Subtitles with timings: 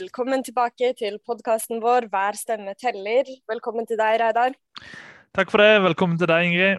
[0.00, 3.28] velkommen tilbake til podkasten vår 'Hver stemme teller'.
[3.48, 4.52] Velkommen til deg, Reidar.
[5.34, 5.82] Takk for det.
[5.82, 6.78] Velkommen til deg, Ingrid.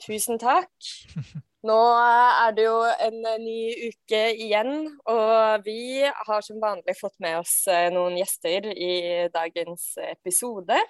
[0.00, 0.72] Tusen takk.
[1.68, 4.72] Nå er det jo en ny uke igjen,
[5.04, 10.80] og vi har som vanlig fått med oss eh, noen gjester i dagens episode.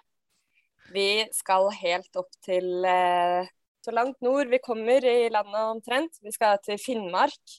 [0.95, 3.51] Vi skal helt opp til eh,
[3.83, 6.23] så langt nord vi kommer i landet omtrent.
[6.23, 7.59] Vi skal til Finnmark,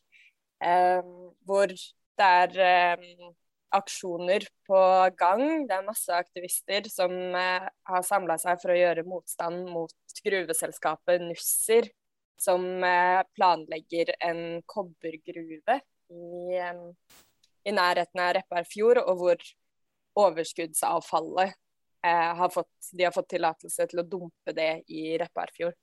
[0.63, 1.03] eh,
[1.43, 2.95] hvor det er
[3.75, 4.81] aksjoner på
[5.19, 5.65] gang.
[5.69, 11.89] Det er masse aktivister som har samla seg for å gjøre motstand mot gruveselskapet Nussir
[12.41, 15.77] som eh, planlegger en kobbergruve
[16.11, 16.61] i,
[17.63, 19.43] i nærheten av Repparfjord, og hvor
[20.21, 21.53] overskuddsavfallet
[22.05, 25.77] eh, har fått, de har fått tillatelse til å dumpe det i Repparfjord.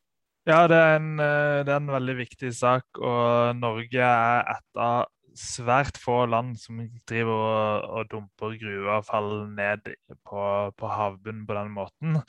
[0.48, 4.82] Ja, det er, en, eh, det er en veldig viktig sak, og Norge er et
[4.82, 5.06] av
[5.38, 9.92] svært få land som driver og, og dumper gruveavfall ned
[10.26, 10.44] på,
[10.74, 12.22] på havbunnen på den måten.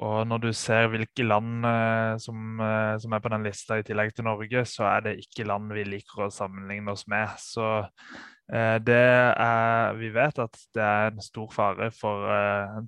[0.00, 3.84] Og når du ser hvilke land eh, som, eh, som, er på den lista i
[3.84, 7.34] tillegg til Norge, så er det ikke land vi liker å sammenligne oss med.
[7.42, 12.24] Så eh, er Vi vet at det er en stor fare for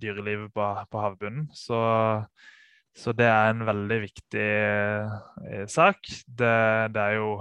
[0.01, 1.51] dyrelivet på, på havbunnen.
[1.53, 1.83] Så,
[2.97, 4.49] så, det er en veldig viktig
[5.69, 6.01] sak.
[6.27, 6.57] Det,
[6.95, 7.35] det, er jo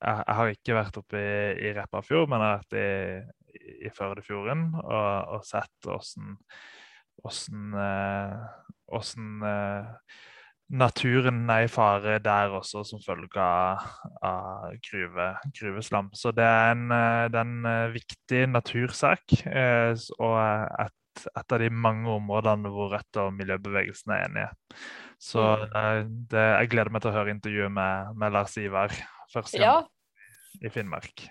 [0.00, 3.92] jeg, jeg, har ikke vært oppe i, i Repparfjord, men jeg har vært i, i
[3.94, 6.36] Førdefjorden og, og sett åssen
[7.20, 7.74] hvordan,
[8.88, 9.90] hvordan eh,
[10.70, 13.84] naturen er i fare der også, som følge av,
[14.22, 16.10] av gruve, gruveslam.
[16.14, 19.36] Så det er en, eh, det er en eh, viktig natursak,
[20.18, 20.96] og et,
[21.34, 24.50] et, av de mange områdene hvor Rødt og miljøbevegelsen er enige.
[25.20, 26.12] Så mm.
[26.32, 28.94] det, jeg gleder meg til å høre intervjuet med, med Lars Ivar
[29.32, 30.64] første gang ja.
[30.66, 31.26] i Finnmark.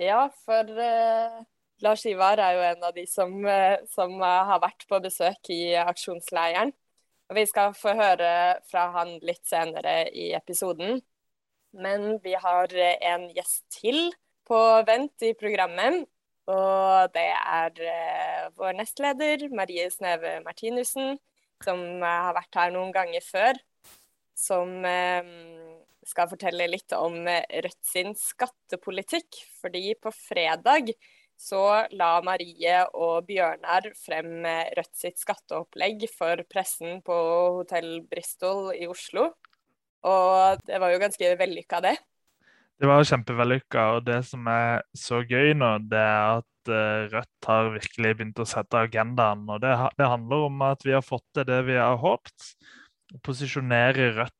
[0.00, 1.40] Ja, for uh,
[1.84, 5.52] Lars Ivar er jo en av de som, uh, som uh, har vært på besøk
[5.52, 6.72] i aksjonsleiren.
[7.30, 8.30] Og vi skal få høre
[8.70, 10.98] fra han litt senere i episoden.
[11.70, 14.08] Men vi har en gjest til
[14.50, 14.58] på
[14.88, 16.08] vent i programmet.
[16.50, 21.20] Og det er eh, vår nestleder Marie Sneve Martinussen,
[21.62, 23.60] som har vært her noen ganger før.
[24.34, 25.30] Som eh,
[26.10, 29.40] skal fortelle litt om Rødt sin skattepolitikk.
[29.62, 30.92] Fordi på fredag
[31.40, 34.44] så la Marie og Bjørnar frem
[34.76, 37.16] Rødt sitt skatteopplegg for pressen på
[37.60, 39.30] Hotell Bristol i Oslo.
[40.04, 41.96] Og det var jo ganske vellykka, det.
[42.80, 47.48] Det var kjempevellykka, og det som er så gøy nå, det er at eh, Rødt
[47.48, 49.44] har virkelig begynt å sette agendaen.
[49.52, 52.52] Og det, det handler om at vi har fått til det vi har håpet.
[53.24, 54.39] Posisjonere Rødt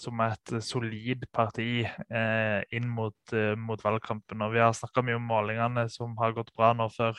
[0.00, 4.42] som et solid parti eh, inn mot, eh, mot, valgkampen.
[4.46, 7.18] Og Vi har snakka mye om målingene som har gått bra nå før,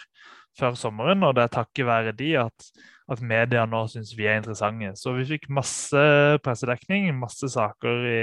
[0.59, 1.23] før sommeren.
[1.27, 2.69] Og det er takket være de at,
[3.11, 4.95] at media nå syns vi er interessante.
[4.99, 6.05] Så vi fikk masse
[6.45, 8.21] pressedekning, masse saker i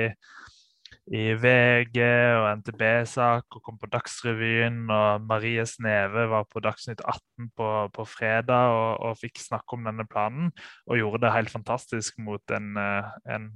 [1.11, 1.99] i VG
[2.39, 4.85] og NTB-sak og kom på Dagsrevyen.
[4.87, 9.89] Og Marie Sneve var på Dagsnytt 18 på, på fredag og, og, fikk snakke om
[9.89, 10.53] denne planen.
[10.87, 13.51] Og gjorde det helt fantastisk mot en, en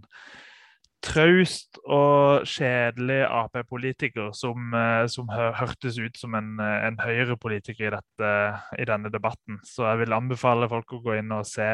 [1.06, 8.00] traust og kjedelig Ap-politiker som, eh, som, hørtes ut som en, eh, en Høyre-politiker i,
[8.80, 9.60] i, denne debatten.
[9.64, 11.68] Så jeg vil anbefale folk å gå inn og se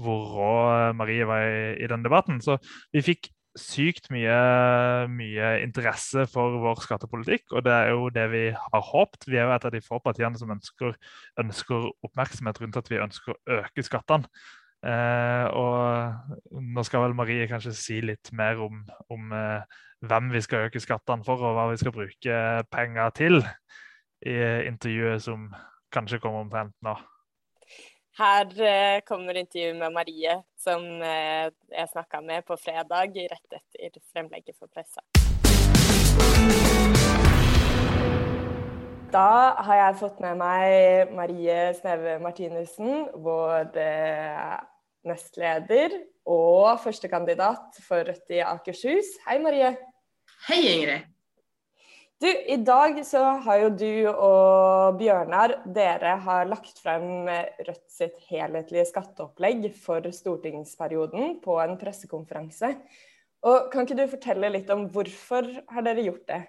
[0.00, 0.54] hvor rå
[0.96, 2.40] Marie var i, i denne debatten.
[2.40, 2.56] Så
[2.94, 4.36] vi fikk sykt mye,
[5.10, 9.26] mye, interesse for vår skattepolitikk, og det er jo det vi har håpet.
[9.26, 10.94] Vi er jo et av de få partiene som ønsker,
[11.42, 14.30] ønsker oppmerksomhet rundt at vi ønsker å øke skattene.
[14.80, 18.80] Eh, og nå skal vel Marie kanskje si litt mer om,
[19.12, 22.40] om eh, hvem vi skal øke skattene for, og hva vi skal bruke
[22.72, 23.42] penger til,
[24.20, 24.36] i
[24.68, 25.48] intervjuet som
[25.92, 26.96] kanskje kommer omtrent nå.
[28.20, 34.56] Her eh, kommer intervjuet med Marie, som jeg snakka med på fredag, rett etter fremlegget
[34.58, 35.04] for pressa.
[39.10, 44.52] Da har jeg fått med meg Marie Sneve Martinussen, vår eh,
[45.10, 45.96] nestleder
[46.30, 49.16] og førstekandidat for Rødt i Akershus.
[49.24, 49.72] Hei, Marie.
[50.46, 51.08] Hei, Ingrid.
[52.22, 58.14] Du, I dag så har jo du og Bjørnar dere har lagt frem Rødt sitt
[58.30, 62.76] helhetlige skatteopplegg for stortingsperioden på en pressekonferanse.
[63.42, 66.42] Og Kan ikke du fortelle litt om hvorfor har dere gjort det?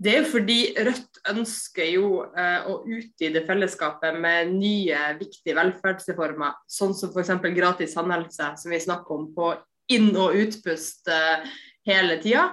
[0.00, 6.56] Det er jo fordi Rødt ønsker jo eh, å utvide fellesskapet med nye, viktige velferdsreformer,
[6.64, 7.34] sånn som f.eks.
[7.52, 9.52] gratis tannhelse, som vi snakker om på
[9.92, 11.44] inn- og utpust eh,
[11.90, 12.48] hele tida.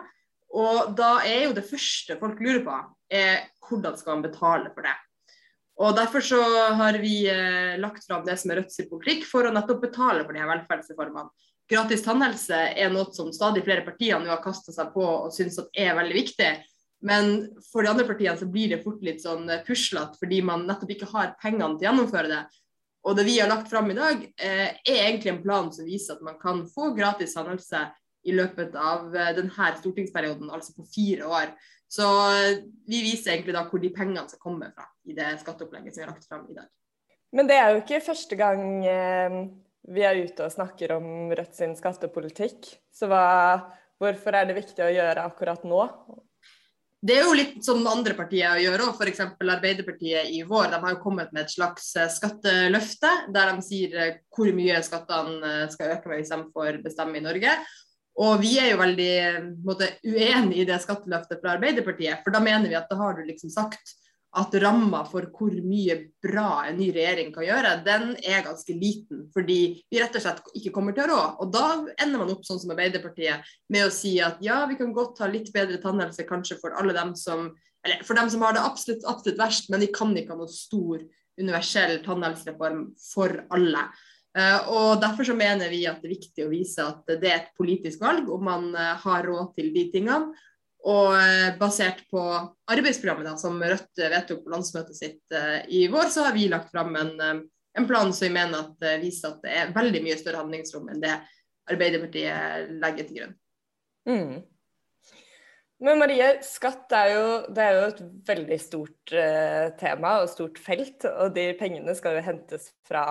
[0.60, 2.78] Og da er jo det første folk lurer på,
[3.16, 4.96] er hvordan skal man betale for det.
[5.78, 6.44] Og Derfor så
[6.76, 10.36] har vi eh, lagt fram det som er Rødts politikk, for å nettopp betale for
[10.36, 11.32] de her velferdsreformene.
[11.68, 15.60] Gratis tannhelse er noe som stadig flere partier nå har kasta seg på og syns
[15.72, 16.58] er veldig viktig.
[17.06, 17.36] Men
[17.68, 21.12] for de andre partiene så blir det fort litt sånn puslete, fordi man nettopp ikke
[21.12, 22.46] har pengene til å gjennomføre det.
[23.08, 26.18] Og det vi har lagt fram i dag, eh, er egentlig en plan som viser
[26.18, 27.86] at man kan få gratis tannhelse
[28.28, 31.54] i løpet av eh, denne stortingsperioden, altså på fire år.
[31.88, 35.96] Så eh, vi viser egentlig da hvor de pengene skal komme fra i det skatteopplegget
[35.96, 36.68] som vi har lagt fram i dag.
[37.32, 38.62] Men det er jo ikke første gang
[39.88, 42.70] vi er ute og snakker om Rødt sin skattepolitikk.
[42.92, 43.68] Så hva,
[44.00, 45.82] hvorfor er det viktig å gjøre akkurat nå?
[46.98, 49.20] Det er jo litt som andre partier gjør òg, f.eks.
[49.38, 50.72] Arbeiderpartiet i vår.
[50.72, 54.80] De har jo kommet med et slags eh, skatteløfte, der de sier eh, hvor mye
[54.86, 57.54] skattene eh, skal øke hvis de får bestemme i Norge.
[58.18, 59.14] Og vi er jo veldig
[59.62, 63.22] måte, uenig i det skatteløftet fra Arbeiderpartiet, for da mener vi at da har du
[63.28, 63.94] liksom sagt
[64.38, 69.24] at ramma for hvor mye bra en ny regjering kan gjøre, den er ganske liten.
[69.33, 71.21] Fordi vi rett og slett ikke kommer til å rå.
[71.44, 74.91] Og da ender man opp sånn som Arbeiderpartiet med å si at ja, vi kan
[74.95, 77.50] godt ha litt bedre tannhelse kanskje for alle dem som
[77.85, 80.51] eller for dem som har det absolutt, absolutt verst, men vi kan ikke ha noe
[80.51, 81.03] stor
[81.39, 83.85] universell tannhelsereform for alle.
[84.38, 87.39] Uh, og Derfor så mener vi at det er viktig å vise at det er
[87.39, 90.33] et politisk valg om man uh, har råd til de tingene.
[90.85, 92.21] Og eh, basert på
[92.69, 96.69] arbeidsprogrammet da, som Rødt vedtok på landsmøtet sitt uh, i vår, så har vi lagt
[96.71, 97.39] fram en, uh,
[97.77, 100.91] en plan som vi mener at, uh, viser at det er veldig mye større handlingsrom
[100.94, 101.15] enn det
[101.68, 103.33] Arbeiderpartiet legger til grunn.
[104.07, 104.38] Mm.
[105.83, 107.25] Men Marie, skatt er jo,
[107.59, 109.12] er jo et veldig stort
[109.77, 111.03] tema og stort felt.
[111.09, 113.03] Og de pengene skal jo hentes fra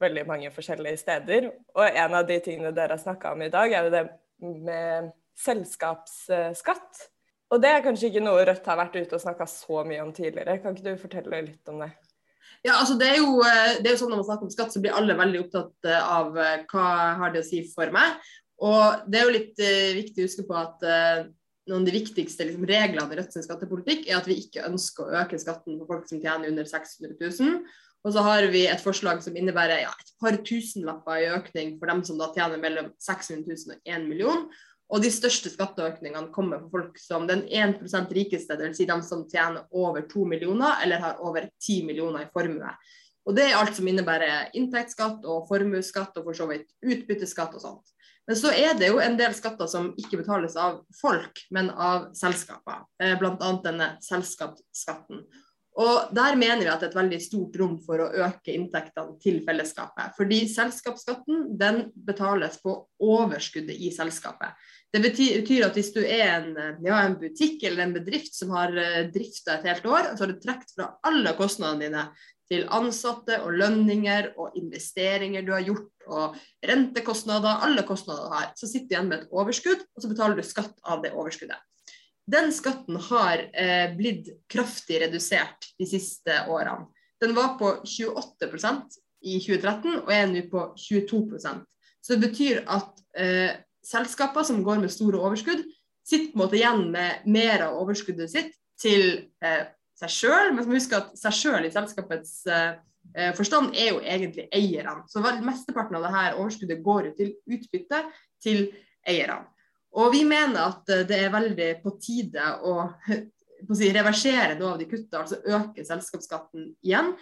[0.00, 1.50] veldig mange forskjellige steder.
[1.76, 4.02] Og en av de tingene dere har snakka om i dag, er jo det
[4.40, 7.08] med selskapsskatt.
[7.50, 10.12] Og det er kanskje ikke noe Rødt har vært ute og snakka så mye om
[10.14, 10.60] tidligere.
[10.62, 11.90] Kan ikke du fortelle litt om det?
[12.60, 14.72] Ja, altså det er, jo, eh, det er jo sånn Når man snakker om skatt,
[14.74, 16.88] så blir alle veldig opptatt eh, av eh, hva
[17.22, 18.18] har det å si for meg.
[18.60, 19.60] Og Det er jo litt
[19.96, 24.18] viktig å huske på at noen av de viktigste liksom, reglene i Rødts skattepolitikk er
[24.18, 27.62] at vi ikke ønsker å øke skatten på folk som tjener under 600 000.
[28.04, 31.88] Og så har vi et forslag som innebærer ja, et par tusenlapper i økning for
[31.88, 34.44] dem som da tjener mellom 600 000 og 1 million.
[34.90, 38.76] Og de største skatteøkningene kommer for folk som den 1 rikeste, dvs.
[38.80, 42.72] Si de som tjener over 2 millioner eller har over 10 millioner i formue.
[43.28, 47.62] Og Det er alt som innebærer inntektsskatt og formuesskatt og for så vidt utbytteskatt og
[47.62, 47.92] sånt.
[48.26, 52.10] Men så er det jo en del skatter som ikke betales av folk, men av
[52.14, 52.84] selskaper.
[53.02, 53.52] Eh, Bl.a.
[53.64, 55.24] denne selskapsskatten.
[55.80, 59.16] Og Der mener vi at det er et veldig stort rom for å øke inntektene
[59.22, 60.16] til fellesskapet.
[60.18, 64.58] Fordi selskapsskatten den betales på overskuddet i selskapet.
[64.90, 68.74] Det betyr, at hvis du er en, ja, en, butikk eller en bedrift som har
[68.74, 72.04] uh, drifta et helt år, så har du trukket fra alle kostnadene dine
[72.50, 78.48] til ansatte og lønninger og investeringer du har gjort og rentekostnader, alle kostnader du har,
[78.58, 81.60] så sitter du igjen med et overskudd, og så betaler du skatt av det overskuddet.
[82.30, 86.90] Den skatten har eh, blitt kraftig redusert de siste årene.
[87.22, 88.98] Den var på 28%
[89.30, 91.66] i 2013 og er nå på 22%
[92.00, 95.64] Så det betyr at eh, selskaper som går med store overskudd,
[96.06, 99.04] sitter på en måte igjen med mer av overskuddet sitt til
[99.44, 99.68] eh,
[100.00, 100.54] seg sjøl.
[100.56, 102.80] Men husk at seg sjøl i selskapets eh,
[103.14, 105.04] eh, forstand er jo egentlig eierne.
[105.10, 108.04] Så mesteparten av dette overskuddet går jo til utbytte
[108.42, 108.68] til
[109.08, 109.44] eierne.
[109.98, 112.78] Og vi mener at eh, det er veldig på tide å
[113.68, 117.12] på si, reversere noe av de kuttene, altså øke selskapsskatten igjen.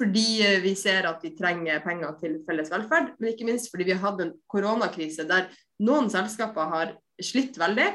[0.00, 3.90] Fordi eh, vi ser at vi trenger penger til felles velferd, men ikke minst fordi
[3.90, 5.50] vi har hatt en koronakrise der
[5.84, 7.90] noen selskaper har slitt veldig.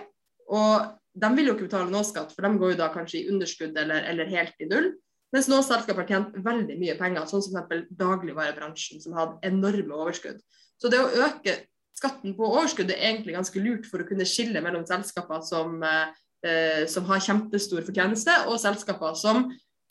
[0.54, 3.30] Og de vil jo ikke betale noe skatt, for de går jo da kanskje i
[3.32, 4.92] underskudd eller, eller helt i null.
[5.34, 7.88] Mens noen selskaper har tjent veldig mye penger, sånn som f.eks.
[7.98, 10.38] dagligvarebransjen, som har hatt enorme overskudd.
[10.80, 11.58] Så det å øke
[11.96, 16.86] skatten på overskudd er egentlig ganske lurt for å kunne skille mellom selskaper som, eh,
[16.92, 19.48] som har kjempestor fortjeneste, og selskaper som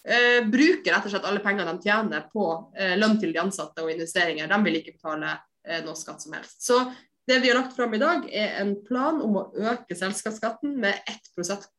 [0.07, 2.47] eh, bruker rett og slett alle pengene de tjener på
[2.77, 4.51] eh, lønn til de ansatte og investeringer.
[4.51, 5.35] De vil ikke betale
[5.67, 6.61] eh, noe skatt som helst.
[6.65, 6.81] Så
[7.27, 10.99] det vi har lagt fram i dag, er en plan om å øke selskapsskatten med
[11.09, 11.31] 1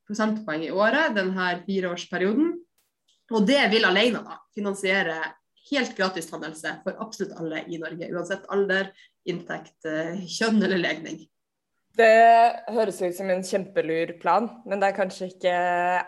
[0.07, 2.55] prosentpoeng i året denne fireårsperioden.
[3.33, 5.19] Og det vil alene da finansiere
[5.69, 8.09] helt gratis tannhelse for absolutt alle i Norge.
[8.13, 8.91] Uansett alder,
[9.25, 11.23] inntekt, eh, kjønn eller legning.
[11.95, 15.55] Det høres ut som en kjempelur plan, men det er kanskje ikke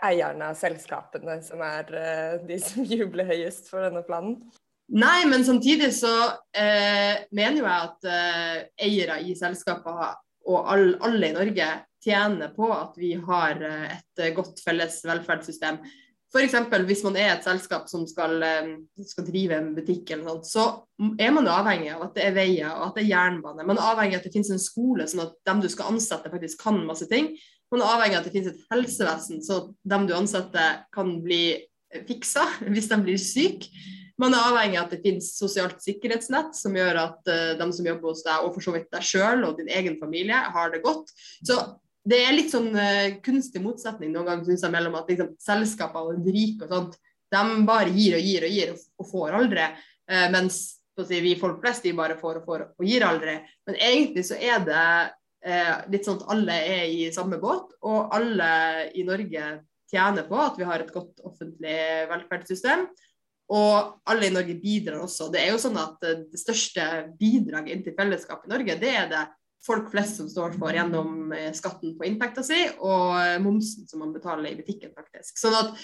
[0.04, 4.36] eierne av selskapene som er eh, de som jubler høyest for denne planen?
[4.88, 6.12] Nei, men samtidig så
[6.56, 8.54] eh, mener jo jeg at eh,
[8.88, 10.14] eiere i selskaper
[10.48, 11.68] og all, alle i Norge
[12.04, 15.80] tjener på at vi har eh, et godt felles velferdssystem.
[16.28, 16.54] F.eks.
[16.84, 20.64] hvis man er et selskap som skal, eh, skal drive en butikk, eller sånt, så
[21.16, 23.64] er man avhengig av at det er veier og at det er jernbane.
[23.64, 26.32] Man er avhengig av at det finnes en skole, sånn at dem du skal ansette,
[26.32, 27.32] faktisk kan masse ting.
[27.72, 31.42] Man er avhengig av at det finnes et helsevesen, så dem du ansetter, kan bli
[32.08, 32.44] fiksa
[32.74, 33.72] hvis de blir syke.
[34.18, 37.86] Man er avhengig av at det finnes sosialt sikkerhetsnett som gjør at uh, de som
[37.86, 40.82] jobber hos deg, og for så vidt deg sjøl og din egen familie, har det
[40.82, 41.12] godt.
[41.46, 41.60] Så
[42.08, 46.10] det er litt sånn uh, kunstig motsetning noen ganger synes jeg, mellom at liksom, selskaper
[46.12, 46.98] og rike og sånt,
[47.28, 49.70] de bare gir og gir og gir og, og får aldri.
[50.08, 50.60] Uh, mens
[50.98, 53.38] si, vi folk flest de bare får og får og gir aldri.
[53.68, 54.86] Men egentlig så er det
[55.48, 58.48] uh, litt sånn at alle er i samme båt, og alle
[58.96, 59.50] i Norge
[59.88, 61.78] tjener på at vi har et godt offentlig
[62.10, 62.88] velferdssystem.
[63.56, 65.30] Og alle i Norge bidrar også.
[65.32, 66.82] Det er jo sånn at Det største
[67.16, 69.22] bidraget inn til fellesskapet i Norge, det er det
[69.64, 74.02] folk flest som står for gjennom eh, skatten på inntekta si og eh, momsen som
[74.04, 75.38] man betaler i butikken, faktisk.
[75.40, 75.74] Sånn at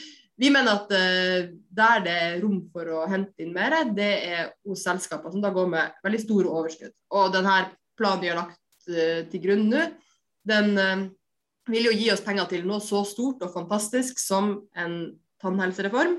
[0.40, 1.44] vi mener at uh,
[1.78, 5.52] der det er rom for å hente inn mer, det er hos selskaper som da
[5.54, 6.90] går med veldig store overskudd.
[7.14, 7.52] Og denne
[7.94, 8.58] planen vi har lagt
[9.30, 9.84] til grunn nå,
[10.42, 10.74] den
[11.70, 14.98] vil jo gi oss penger til noe så stort og fantastisk som en
[15.40, 16.18] tannhelsereform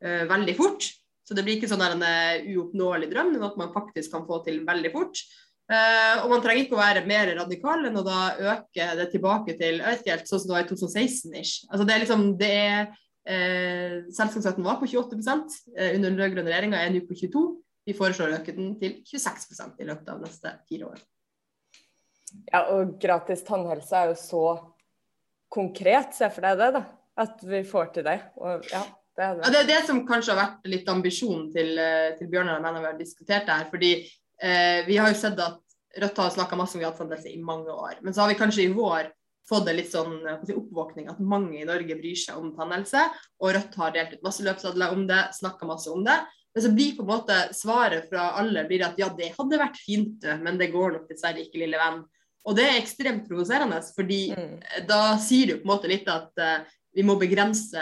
[0.00, 0.88] veldig fort.
[1.28, 2.08] Så det blir ikke sånn en
[2.48, 5.20] uoppnåelig drøm, men at man faktisk kan få til veldig fort.
[5.64, 9.54] Uh, og man trenger ikke å være mer radikal enn å da øke det tilbake
[9.56, 11.52] til jeg vet ikke helt, sånn som det var i 2016-ish.
[11.70, 15.38] Altså det er liksom, det er uh, Selskapsskatten var på 28 uh,
[15.78, 17.44] eh, under den rød-grønne regjeringa, er nå på 22
[17.88, 21.00] Vi foreslår å øke den til 26% i løpet av neste fire år.
[22.50, 24.44] Ja, og gratis tannhelse er jo så
[25.54, 26.82] konkret, se for deg det, da.
[27.24, 28.18] At vi får til det.
[28.40, 28.82] Og, ja,
[29.16, 29.46] det, er det.
[29.46, 31.76] Ja, det er det som kanskje har vært litt ambisjonen til,
[32.18, 33.68] til Bjørnar og meg når vi har diskutert det her.
[33.72, 33.92] fordi
[34.42, 35.60] Eh, vi har jo sett at
[35.94, 38.00] Rødt har snakka masse om gratisandelse i mange år.
[38.02, 39.12] Men så har vi kanskje i vår
[39.48, 43.04] fått en litt sånn si, oppvåkning at mange i Norge bryr seg om tannhelse.
[43.38, 46.16] Og Rødt har delt ut masse løpsadler om det, snakka masse om det.
[46.54, 49.78] Men så blir på en måte svaret fra alle blir at ja, det hadde vært
[49.82, 52.02] fint, men det går nok dessverre ikke, lille venn.
[52.44, 54.54] Og det er ekstremt provoserende, fordi mm.
[54.88, 56.60] da sier du på en måte litt at uh,
[56.94, 57.80] vi må begrense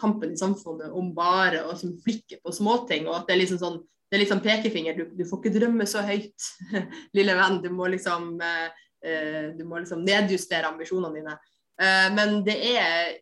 [0.00, 3.80] kampen i samfunnet om bare å flikke på småting, og at det er liksom sånn
[4.06, 4.96] det er litt sånn pekefinger.
[4.96, 6.50] Du, du, får ikke drømme så høyt,
[7.16, 7.60] lille venn.
[7.64, 11.34] Du må liksom, eh, eh, du må liksom nedjustere ambisjonene dine.
[11.82, 13.16] Eh, men det er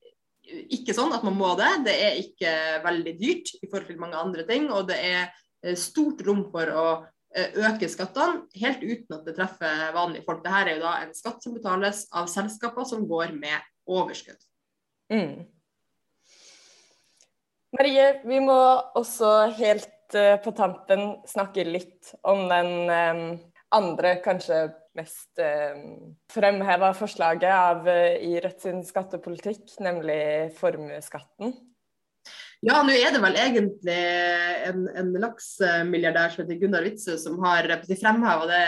[0.44, 1.72] ikke sånn at man må det.
[1.86, 2.52] Det er ikke
[2.84, 4.68] veldig dyrt i forhold til mange andre ting.
[4.72, 6.86] Og det er eh, stort rom for å
[7.34, 10.44] eh, øke skattene helt uten at det treffer vanlige folk.
[10.44, 13.56] Dette er jo da en skatt som betales av selskaper som går med
[13.88, 14.40] overskudd.
[15.12, 15.46] Mm.
[17.74, 18.60] Marie, vi må
[18.94, 23.22] også helt Eh, på tampen snakke litt om den um,
[23.74, 31.54] andre, kanskje mest um, fremheva forslaget av, uh, i Rødt sin skattepolitikk, nemlig formuesskatten.
[32.64, 33.96] Ja, nå er det vel egentlig
[34.68, 38.62] en, en laksmilliardær som heter Gunnar Witzøe som har fremheva det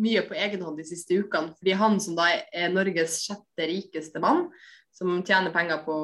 [0.00, 1.52] mye på egen hånd de siste ukene.
[1.58, 4.46] Fordi han som da er Norges sjette rikeste mann,
[4.96, 5.98] som tjener penger på,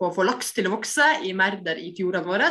[0.00, 2.48] på å få laks til å vokse i merder i fjordene våre,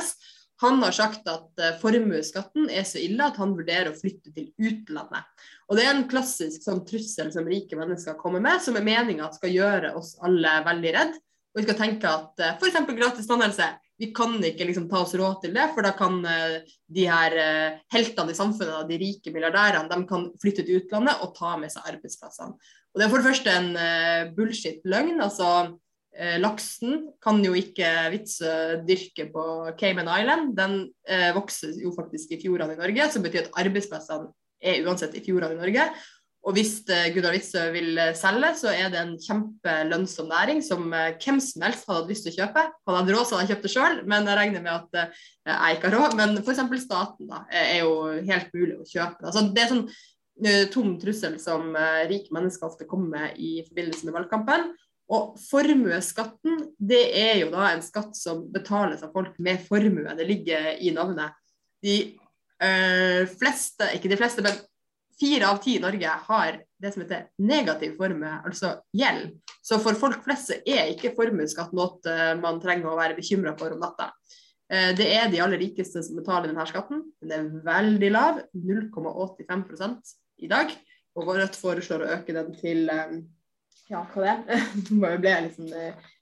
[0.61, 4.51] han har sagt at uh, formuesskatten er så ille at han vurderer å flytte til
[4.61, 5.27] utlandet.
[5.69, 9.31] Og Det er en klassisk sånn, trussel som rike mennesker kommer med, som er meninga
[9.33, 11.15] skal gjøre oss alle veldig redd.
[11.51, 12.77] Og vi skal tenke at uh, f.eks.
[12.93, 16.75] gratis tannhelse, vi kan ikke liksom, ta oss råd til det, for da kan uh,
[16.93, 17.37] de her
[17.93, 21.89] heltene i samfunnet, de rike milliardærene, de kan flytte til utlandet og ta med seg
[21.89, 22.57] arbeidsplassene.
[22.91, 25.21] Og Det er for det første en bullshit-løgn.
[25.23, 25.69] altså eh,
[26.43, 28.53] laksen kan jo ikke Vitsø
[28.83, 29.43] dyrke på
[29.79, 30.55] Cayman Island.
[30.57, 30.73] Den
[31.07, 34.27] eh, vokser jo faktisk i fjordene i Norge, som betyr at arbeidsplassene
[34.61, 35.87] er uansett i fjordene i Norge.
[36.41, 40.87] Og hvis eh, Gunnar Witzøe vil eh, selge, så er det en kjempelønnsom næring som
[40.97, 42.63] eh, hvem som helst hadde hatt lyst til å kjøpe.
[42.89, 45.19] Han hadde råd, så hadde han kjøpt det sjøl, men jeg regner med at eh,
[45.51, 46.17] jeg ikke har råd.
[46.17, 46.63] Men f.eks.
[46.87, 47.93] staten da, er jo
[48.31, 49.21] helt mulig å kjøpe.
[49.27, 49.85] Altså, det er sånn
[50.73, 51.75] tom trussel som
[52.09, 54.71] rike mennesker ofte kommer med i forbindelse med valgkampen.
[55.11, 60.15] Og formuesskatten det er jo da en skatt som betales av folk med formue.
[60.15, 61.35] Det ligger i navnet.
[61.83, 61.95] De
[62.63, 64.55] øh, fleste, ikke de fleste, men
[65.19, 69.35] fire av ti i Norge har det som heter negativ formue, altså gjeld.
[69.61, 73.75] Så for folk flest er ikke formuesskatt noe øh, man trenger å være bekymra for
[73.75, 74.13] om natta.
[74.71, 77.03] Øh, det er de aller rikeste som betaler denne skatten.
[77.19, 80.15] Den er veldig lav, 0,85%
[80.47, 80.71] i dag.
[81.19, 82.87] Og Rødt foreslår å øke den til
[83.89, 84.59] ja, hva det
[84.91, 85.71] nå ble jeg liksom,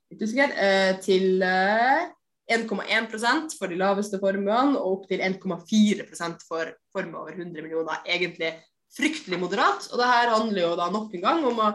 [0.10, 6.74] litt usikker, eh, til 1,1 eh, for de laveste formuene og opp til 1,4% for
[6.94, 8.02] formue over 100 millioner.
[8.08, 8.56] Egentlig
[8.96, 9.88] fryktelig moderat.
[9.92, 11.70] Og det her handler jo da nok en gang om å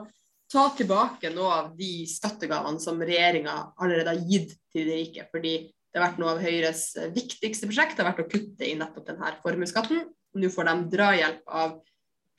[0.50, 5.28] ta tilbake noe av de skattegavene som regjeringa allerede har gitt til de rike.
[5.32, 8.74] Fordi det har vært noe av Høyres viktigste prosjekt det har vært å kutte i
[8.78, 10.04] nettopp denne formuesskatten.
[10.34, 11.76] Nå får de drahjelp av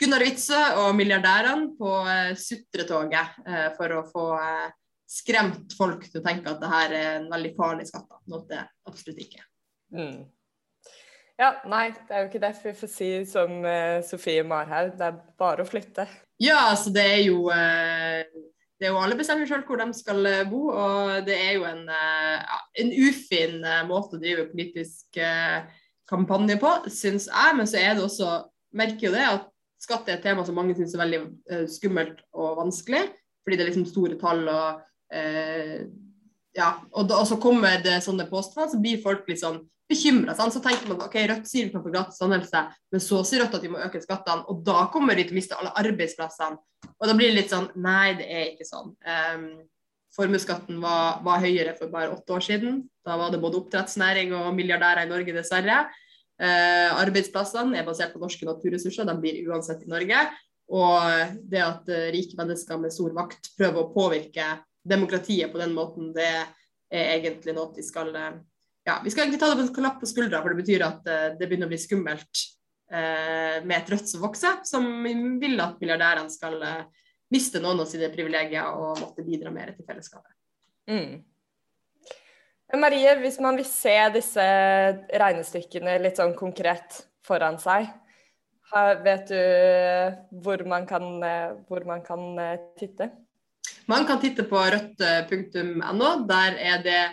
[0.01, 4.71] Gunnar Witzøe og milliardærene på eh, sutretoget eh, for å få eh,
[5.07, 8.09] skremt folk til å tenke at det her er en veldig farlig skatt.
[8.31, 9.43] Noe det absolutt ikke
[9.95, 10.25] mm.
[11.39, 13.57] Ja, nei, det er jo ikke derfor vi får si som
[14.07, 16.05] Sofie Marhaug, det er bare å flytte.
[16.39, 20.69] Ja, altså det er jo det er jo Alle bestemmer selv hvor de skal bo,
[20.71, 25.19] og det er jo en, en ufin måte å drive politisk
[26.07, 27.59] kampanje på, syns jeg.
[27.59, 28.31] Men så er det også,
[28.79, 32.59] merker jo det at skatt er et tema som mange syns er veldig skummelt og
[32.61, 33.03] vanskelig,
[33.43, 34.83] fordi det er liksom store tall og
[36.55, 40.35] ja, og, da, og, så kommer det sånne påstander, så blir folk litt sånn bekymra.
[40.37, 42.63] Så tenker man ok, Rødt sier vi kan få gratis tannhelse,
[42.93, 45.39] men så sier Rødt at vi må øke skattene, og da kommer de til å
[45.39, 46.59] miste alle arbeidsplassene.
[46.95, 48.93] Og da blir det litt sånn Nei, det er ikke sånn.
[49.03, 49.47] Um,
[50.15, 52.77] Formuesskatten var, var, høyere for bare åtte år siden.
[53.03, 55.81] Da var det både oppdrettsnæring og milliardærer i Norge, dessverre.
[56.35, 60.23] Uh, arbeidsplassene er basert på norske naturressurser, de blir uansett i Norge.
[60.75, 64.49] Og det at uh, rike mennesker med stor makt prøver å påvirke
[64.85, 68.33] demokratiet på den måten, det er egentlig noe de skal uh,
[68.85, 71.07] ja, Vi skal egentlig ta det på en klapp på skuldra, for det betyr at
[71.39, 72.41] det begynner å bli skummelt
[72.93, 74.85] eh, med et Rødt som vokser, som
[75.41, 76.59] vil at milliardærene skal
[77.33, 80.29] miste noen av sine privilegier og måtte bidra mer til fellesskapet.
[80.85, 81.23] Mm.
[82.73, 84.45] Marie, hvis man vil se disse
[85.21, 87.91] regnestykkene litt sånn konkret foran seg,
[89.05, 91.05] vet du hvor man kan,
[91.69, 92.33] hvor man kan
[92.79, 93.11] titte?
[93.85, 96.09] Man kan titte på rødt.no.
[96.25, 97.03] Der er det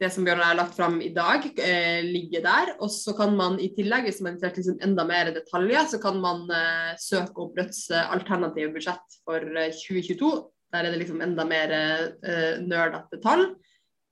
[0.00, 2.70] det som Bjørnar har lagt fram i dag, eh, ligger der.
[2.80, 6.20] Og så kan man i tillegg, hvis man er liksom enda mer detaljer, så kan
[6.22, 10.30] man eh, søke opp Rødts eh, alternative budsjett for 2022.
[10.38, 13.48] Eh, Der er det liksom enda mer eh, nerdete tall.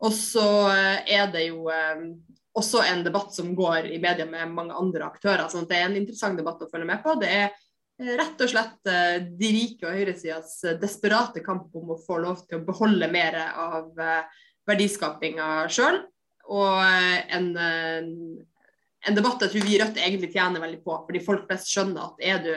[0.05, 1.69] Og så eh, er det jo
[2.59, 5.47] også en debatt som går i media med mange andre aktører.
[5.51, 7.15] sånn at det er en interessant debatt å følge med på.
[7.21, 8.91] Det er rett og slett
[9.39, 13.91] de rike og høyresidas desperate kamp om å få lov til å beholde mer av
[14.67, 16.01] verdiskapinga sjøl.
[16.49, 16.83] Og
[17.35, 21.71] en, en, debatt jeg tror vi i Rødt egentlig tjener veldig på, fordi folk flest
[21.71, 22.53] skjønner at er du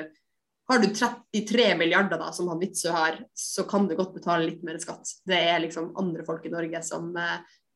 [0.72, 4.66] har du 33 milliarder da, som han Witzøe har, så kan du godt betale litt
[4.68, 5.18] mer skatt.
[5.28, 7.12] Det er liksom andre folk i Norge som,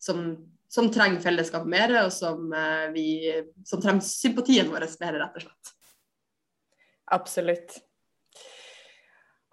[0.02, 0.28] som,
[0.72, 2.50] som trenger fellesskapet mer, og som,
[2.96, 3.08] vi,
[3.68, 5.76] som trenger sympatien vår mer, rett og slett.
[7.16, 7.78] Absolutt.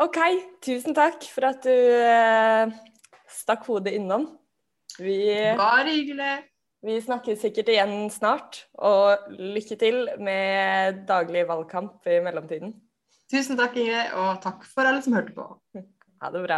[0.02, 0.18] OK,
[0.64, 2.72] tusen takk for at du eh,
[3.30, 4.24] stakk hodet innom.
[4.98, 5.18] Vi,
[5.58, 6.32] Bare hyggelig.
[6.82, 8.64] Vi snakkes sikkert igjen snart.
[8.82, 12.74] Og lykke til med daglig valgkamp i mellomtiden.
[13.32, 15.44] Tusen takk, Inge, og takk for alle som hørte på.
[16.20, 16.56] Ha det bra.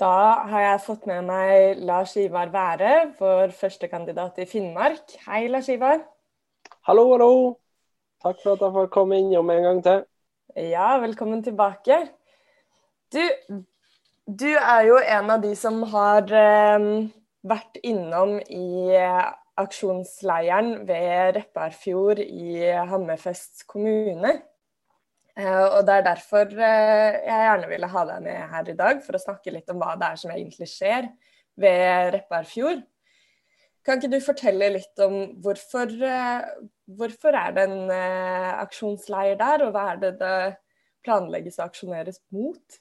[0.00, 0.12] Da
[0.48, 5.12] har jeg fått med meg Lars Ivar Være, vår førstekandidat i Finnmark.
[5.26, 6.00] Hei, Lars Ivar.
[6.88, 7.28] Hallo, hallo.
[8.24, 10.00] Takk for at jeg får komme innom en gang til.
[10.56, 12.00] Ja, velkommen tilbake.
[13.12, 13.20] Du,
[14.24, 16.88] du er jo en av de som har eh,
[17.52, 19.28] vært innom i uh,
[19.60, 24.38] aksjonsleiren ved Repparfjord i Hammerfest kommune.
[25.38, 29.02] Uh, og det er derfor uh, jeg gjerne ville ha deg med her i dag,
[29.04, 31.08] for å snakke litt om hva det er som egentlig skjer
[31.60, 32.82] ved Repparfjord.
[33.86, 35.88] Kan ikke du fortelle litt om hvorfor,
[36.98, 40.34] hvorfor er det en aksjonsleir der, og hva er det det
[41.06, 42.76] planlegges å aksjoneres mot?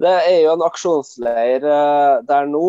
[0.00, 2.64] Det er jo en aksjonsleir der nå,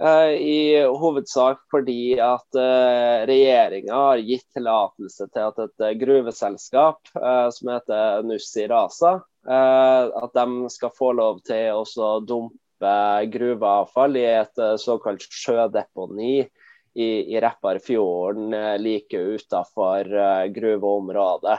[0.00, 7.10] i hovedsak fordi at uh, regjeringa har gitt tillatelse til at et gruveselskap
[7.52, 12.94] som heter Nussi Rasa, at de skal få lov til å dumpe
[13.32, 20.08] gruveavfall i et såkalt sjødeponi i, i Repparfjorden like utafor
[20.56, 21.58] gruveområdet.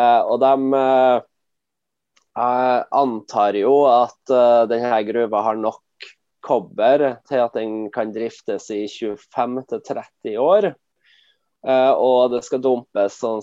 [0.00, 0.80] og de
[3.02, 4.36] antar jo at
[4.72, 5.81] denne gruva har nok
[6.44, 10.72] kobber til at den kan driftes i 25-30 år.
[11.62, 13.42] Uh, og det skal dumpes sånn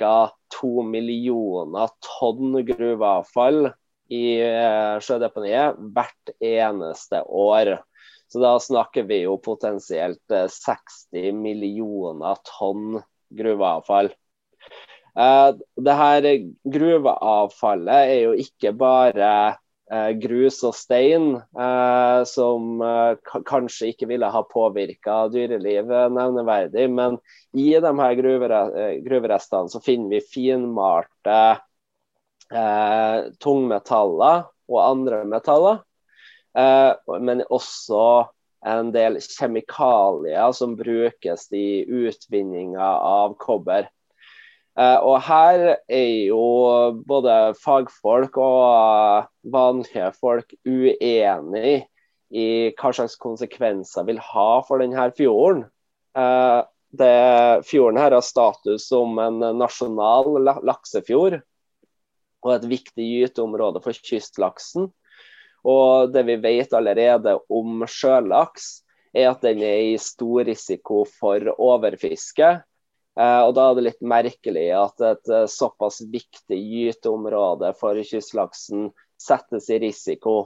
[0.00, 0.30] ca.
[0.56, 3.68] 2 millioner tonn gruveavfall
[4.08, 7.74] i uh, sjødeponiet hvert eneste år.
[8.28, 12.98] Så da snakker vi jo potensielt 60 millioner tonn
[13.36, 14.10] gruveavfall.
[15.18, 16.26] Det her
[16.76, 19.56] gruveavfallet er jo ikke bare eh,
[20.20, 26.88] grus og stein eh, som eh, kanskje ikke ville ha påvirka dyrelivet nevneverdig.
[26.92, 27.18] Men
[27.56, 31.40] i de her gruverestene så finner vi finmalte
[33.44, 35.82] tungmetaller og andre metaller.
[37.20, 38.30] men også
[38.64, 43.90] en del kjemikalier som brukes i utvinninga av kobber.
[44.78, 46.42] Eh, og her er jo
[47.08, 51.80] både fagfolk og vanlige folk uenig
[52.28, 55.64] i hva slags konsekvenser vil ha for denne fjorden.
[56.14, 56.60] Eh,
[56.98, 57.16] det,
[57.68, 61.40] fjorden her har status som en nasjonal laksefjord
[62.46, 64.92] og et viktig gyteområde for kystlaksen.
[65.66, 68.84] Og det vi vet allerede om sjølaks,
[69.16, 72.67] er at den er i stor risiko for overfiske Eh,
[73.18, 79.66] og Da er det litt merkelig at et eh, såpass viktig gyteområde for kystlaksen settes
[79.74, 80.36] i risiko.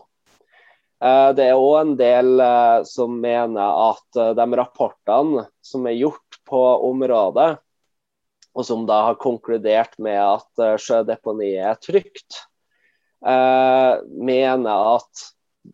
[1.05, 2.45] Eh, det er òg en del
[2.89, 7.51] som mener at de rapportene som er gjort på området,
[8.53, 12.43] og som da har konkludert med at sjødeponiet er trygt,
[13.25, 15.23] mener at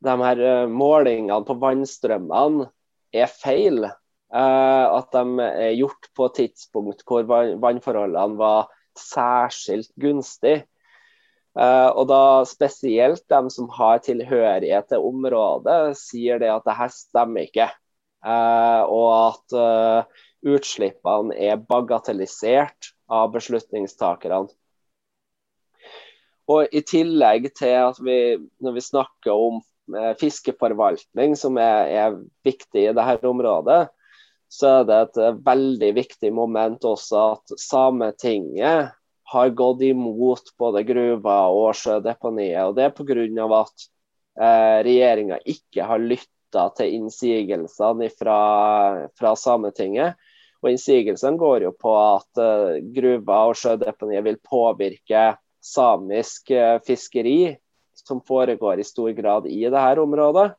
[0.07, 2.69] de her målingene på vannstrømmene
[3.11, 3.89] er feil.
[4.29, 7.25] Eh, at de er gjort på et tidspunkt hvor
[7.63, 10.63] vannforholdene var særskilt gunstig.
[11.59, 16.93] Uh, og da Spesielt de som har tilhørighet til området, sier det at det her
[16.93, 17.67] stemmer ikke.
[18.23, 19.57] Og at
[20.47, 24.53] utslippene er bagatellisert av beslutningstakerne.
[26.49, 29.59] Og I tillegg til at vi, når vi snakker om
[30.21, 33.89] fiskeforvaltning, som er, er viktig i dette området,
[34.49, 38.95] så er det et eh, veldig viktig moment også at Sametinget
[39.29, 42.63] har gått imot både gruva og sjødeponiet.
[42.65, 43.61] og Det er pga.
[43.61, 43.89] at
[44.41, 48.41] eh, regjeringa ikke har lytta til innsigelsene fra,
[49.19, 50.17] fra Sametinget.
[50.63, 57.57] Og Innsigelsene går jo på at eh, gruva og sjødeponiet vil påvirke samisk eh, fiskeri,
[57.95, 60.55] som foregår i stor grad i dette området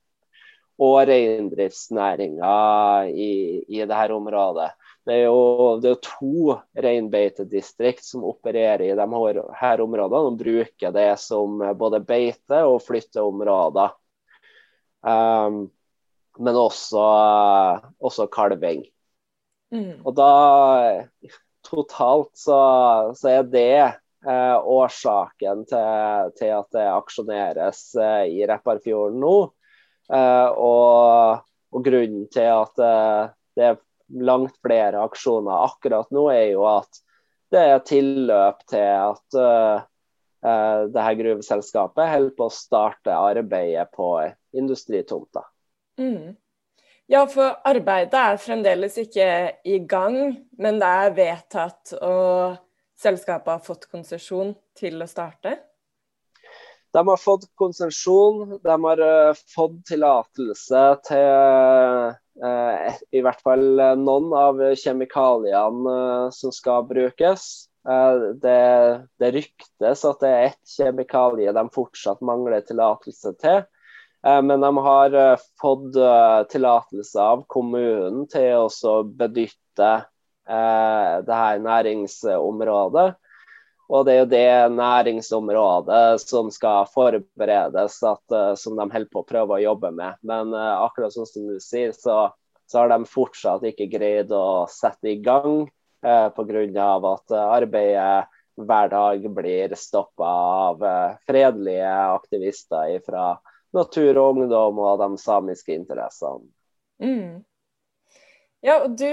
[0.80, 2.52] og reindriftsnæringa
[3.12, 3.32] i,
[3.68, 4.70] i dette området.
[5.08, 9.08] Det er jo, det er to reinbeitedistrikt som opererer i disse
[9.84, 13.96] områdene og bruker det som både beite- og flytteområder.
[15.00, 15.70] Um,
[16.40, 17.04] men også,
[18.00, 18.86] også kalving.
[19.74, 20.00] Mm.
[20.08, 20.30] Og da
[21.68, 22.60] totalt så,
[23.18, 29.36] så er det eh, årsaken til, til, at det aksjoneres eh, i Repparfjorden nå.
[30.10, 33.78] Uh, og, og, grunnen til at uh, det er
[34.26, 37.02] langt flere aksjoner akkurat nå, er jo at
[37.54, 39.86] det er tilløp til at uh,
[40.90, 44.14] det her gruveselskapet holder på å starte arbeidet på
[44.56, 45.44] industritomta.
[46.00, 46.38] Mm.
[47.12, 49.30] Ja, for arbeidet er fremdeles ikke
[49.68, 50.20] i gang,
[50.62, 52.56] men det er vedtatt, og
[53.00, 55.58] selskapet har fått konsesjon til å starte?
[56.92, 61.28] De har fått konsesjon, de har uh, fått tillatelse til
[62.42, 63.66] uh, i hvert fall
[64.02, 67.66] noen av kjemikaliene uh, som skal brukes.
[68.44, 68.56] Det,
[69.24, 73.64] det, ryktes at det er ett kjemikalie de fortsatt mangler tillatelse til.
[74.22, 75.16] Men de har
[75.62, 75.96] fått
[76.52, 79.94] tillatelse av kommunen til å benytte
[80.44, 83.08] det her næringsområdet.
[83.90, 89.24] Og det er jo det næringsområdet som skal forberedes, at, uh, som de holder på
[89.24, 90.20] å prøve å jobbe med.
[90.22, 92.28] Men uh, akkurat sånn som du sier, så,
[92.70, 95.66] så, har de fortsatt ikke greid å sette i gang
[96.06, 96.92] uh, pga.
[97.16, 100.30] at arbeidet hver dag blir stoppa
[100.70, 103.34] av uh, fredelige aktivister fra
[103.74, 106.46] natur og ungdom og de samiske interessene.
[107.02, 107.46] Mm.
[108.62, 109.10] Ja, og Du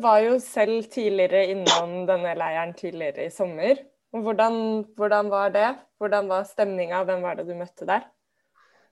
[0.00, 3.82] var jo selv tidligere innom denne leiren tidligere i sommer.
[4.14, 5.70] Hvordan, hvordan var det?
[5.98, 7.02] Hvordan var stemninga?
[7.04, 8.04] Hvem var det du møtte der?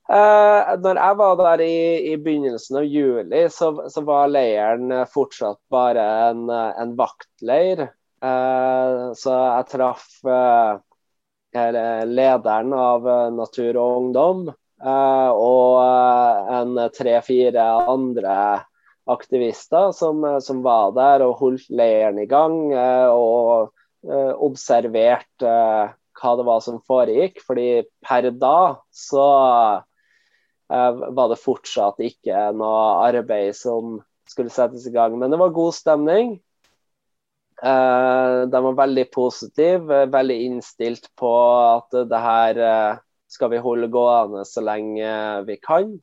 [0.05, 1.77] Uh, når jeg var der i,
[2.13, 7.87] i begynnelsen av juli, så, så, var leiren fortsatt bare en, en vaktleir.
[8.25, 10.77] Uh, så jeg traff uh,
[11.55, 14.47] lederen av Natur og Ungdom
[14.85, 15.77] og
[16.53, 18.35] en tre-fire andre
[19.09, 22.59] aktivister som, som, var der og holdt leiren i gang.
[23.15, 23.71] Og
[24.13, 27.43] observert eh, hva det var som foregikk.
[27.47, 29.27] fordi per da så
[30.73, 35.19] eh, var det fortsatt ikke noe arbeid som skulle settes i gang.
[35.19, 36.37] Men det var god stemning.
[37.65, 42.59] De var veldig positive, veldig innstilt på at det her
[43.31, 45.13] skal vi holde gående så lenge
[45.47, 45.95] vi kan.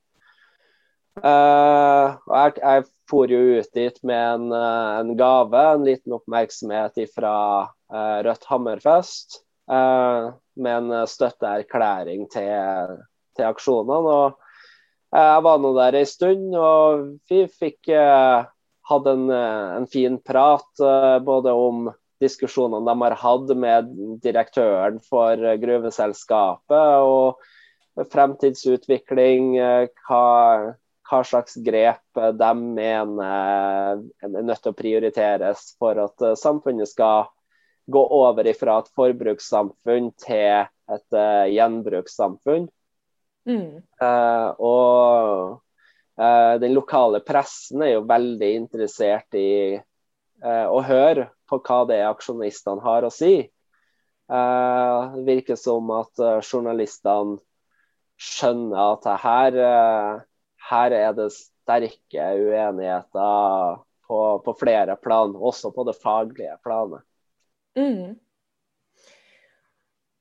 [1.19, 7.34] Uh, jeg, jeg for jo ut dit med en, en gave, en liten oppmerksomhet fra
[7.67, 9.41] uh, Rødt Hammerfest.
[9.71, 12.95] Uh, med en støtteerklæring til,
[13.38, 14.15] til aksjonene.
[14.15, 20.84] og Jeg var nå der ei stund, og vi fikk hatt en, en, fin prat
[21.24, 21.88] både om
[22.24, 29.56] diskusjonene de har hatt med direktøren for gruveselskapet, og fremtidsutvikling,
[30.04, 30.28] hva,
[31.12, 37.28] hva slags grep de mener er nødt til å prioriteres for at samfunnet skal
[37.91, 42.67] gå over ifra et forbrukssamfunn til et uh, gjenbrukssamfunn.
[43.50, 43.82] Mm.
[44.02, 45.62] Uh, og
[46.21, 49.80] uh, den lokale pressen er jo veldig interessert i
[50.41, 53.43] å høre på hva det er aksjonistene har å si.
[54.26, 57.36] det virker som at journalistene
[58.17, 59.60] skjønner at her,
[60.69, 67.04] her er det sterke uenigheter på, på flere plan, også på det faglige planet.
[67.78, 68.19] Mm.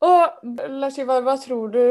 [0.01, 1.83] Og Lars Ivar, hva tror du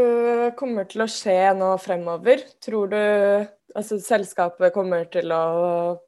[0.58, 2.42] kommer til å skje nå fremover?
[2.64, 5.44] Tror du altså, selskapet kommer til å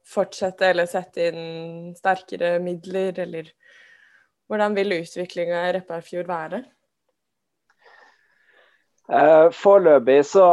[0.09, 3.51] fortsette eller sette inn sterkere midler, eller
[4.49, 6.63] hvordan vil utviklinga i Repparfjord være?
[9.11, 10.47] Eh, foreløpig så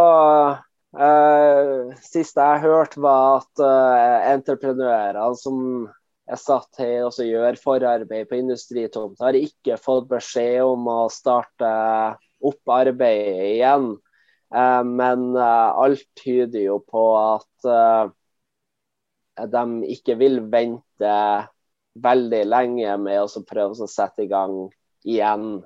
[0.98, 5.60] eh, Siste jeg hørte, var at uh, entreprenørene som
[6.28, 9.20] er satt til å gjøre forarbeid på industritomt.
[9.22, 11.70] Har ikke fått beskjed om å starte
[12.44, 13.90] opp arbeidet igjen.
[14.54, 18.12] Uh, men uh, alt tyder jo på at eh,
[19.52, 21.16] de ikke vil vente
[21.98, 24.56] veldig lenge med å prøve å sette i gang
[25.04, 25.60] igjen.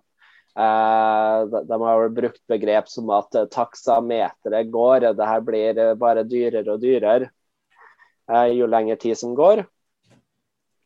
[0.54, 5.08] De har brukt begrep som at taksameteret går.
[5.16, 7.30] Det her blir bare dyrere og dyrere
[8.52, 9.64] jo lengre tid som går.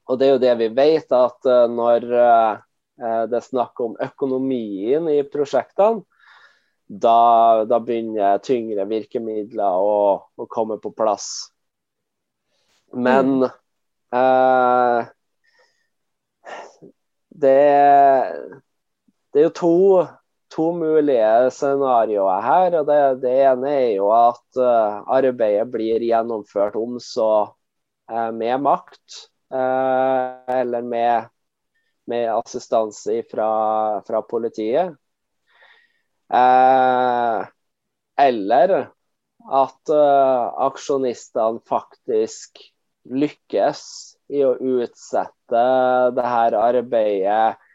[0.07, 5.19] Og det er jo det vi vet, at når det er snakk om økonomien i
[5.27, 6.07] prosjektene,
[6.87, 11.51] da, da begynner tyngre virkemidler å, å, komme på plass.
[12.95, 13.47] Men mm.
[14.15, 15.09] eh,
[17.43, 17.57] det,
[19.37, 19.77] det, er jo to,
[20.49, 22.79] to mulige scenarioer her.
[22.81, 24.61] og det, det, ene er jo at
[25.13, 27.29] arbeidet blir gjennomført om så
[28.33, 29.27] med makt.
[29.53, 31.29] uh, eller med,
[32.09, 33.51] med assistanse fra,
[34.07, 34.97] fra politiet.
[38.17, 38.75] Eller
[39.47, 42.65] at uh, aksjonistene faktisk
[43.07, 43.85] lykkes
[44.33, 45.63] i å utsette
[46.17, 47.66] det her arbeidet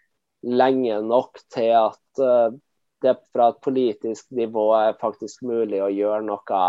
[0.41, 2.53] lenge nok til at uh,
[3.01, 6.65] det fra et politisk nivå er faktisk mulig å gjøre noe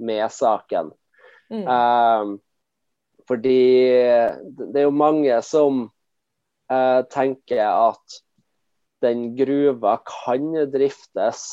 [0.00, 0.92] med saken.
[1.52, 1.64] Mm.
[1.64, 2.38] Um,
[3.28, 3.60] fordi
[4.56, 5.82] det er jo mange som
[6.72, 8.20] uh, tenker at
[9.04, 11.44] den gruva kan driftes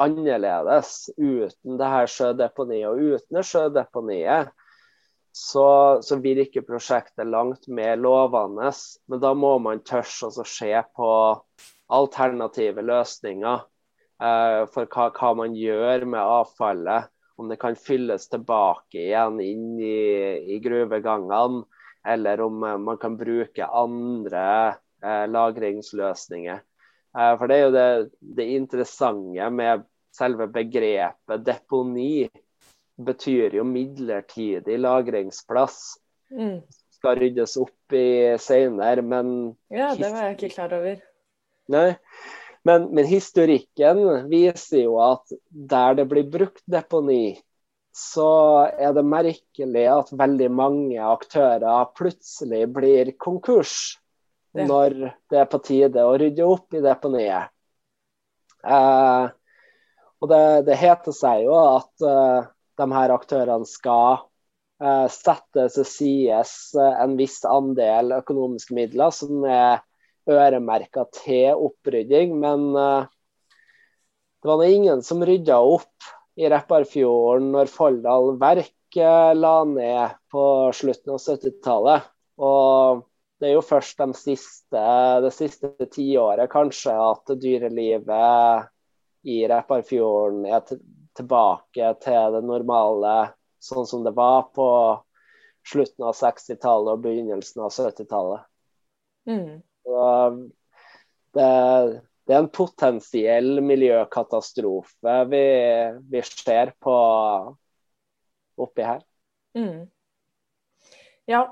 [0.00, 2.86] annerledes uten det her sjødeponiet.
[2.88, 4.54] Og uten sjødeponiet
[5.38, 8.72] så, så virker prosjektet langt mer lovende.
[9.06, 11.10] Men da må man tørre å se på
[11.94, 17.06] alternative løsninger eh, for hva, hva, man gjør med avfallet
[17.38, 21.62] om det kan fylles tilbake igjen inn i, i gruvegangene,
[22.02, 24.44] eller om eh, man kan bruke andre
[25.04, 26.66] eh, lagringsløsninger.
[27.14, 27.88] Eh, for det er jo det,
[28.42, 29.86] det, interessante med
[30.18, 32.26] selve begrepet deponi.
[32.98, 35.98] Betyr jo midlertidig lagringsplass.
[36.34, 36.60] Mm.
[36.98, 40.98] Skal ryddes opp i senere, men Ja, det var jeg ikke klar over.
[41.70, 41.92] Nei.
[42.66, 47.38] Men, men, historikken viser jo at der det blir brukt deponi,
[47.94, 53.96] så er det merkelig at veldig mange aktører plutselig blir konkurs
[54.54, 54.66] det.
[54.68, 54.98] når
[55.30, 57.54] det er på tide å rydde opp i deponiet.
[58.66, 59.24] Eh,
[60.18, 64.22] og det, det, heter seg jo at eh, de her aktørene skal
[64.82, 66.40] uh, sette til side
[66.88, 69.84] en viss andel økonomiske midler som er
[70.28, 73.08] øremerka til opprydding, men uh,
[74.38, 78.74] det var ingen som rydda opp i Repparfjorden når Folldal Verk
[79.36, 80.42] la ned på
[80.74, 82.06] slutten av 70-tallet.
[82.38, 83.02] Og
[83.38, 84.84] det er jo først de siste,
[85.22, 88.70] det siste tiåret kanskje at dyrelivet
[89.28, 90.62] i Repparfjorden er
[91.18, 93.14] tilbake til det normale
[93.62, 94.68] sånn som det var på
[95.68, 98.46] slutten av 60-tallet og begynnelsen av 70-tallet.
[99.28, 99.58] Mm.
[101.34, 101.50] Det,
[102.28, 105.44] det er en potensiell miljøkatastrofe vi,
[106.08, 106.96] vi ser på
[108.58, 109.04] oppi her.
[109.58, 109.86] Mm.
[111.28, 111.42] Ja,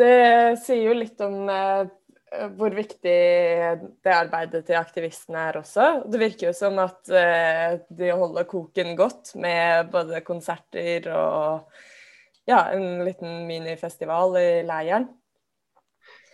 [0.00, 1.86] det sier jo litt om eh,
[2.30, 3.14] hvor viktig
[4.04, 5.86] det arbeidet til aktivistene er også.
[6.06, 11.66] Det virker jo som at eh, de holder koken godt med både konserter og
[12.48, 15.08] ja, en liten minifestival i leiren.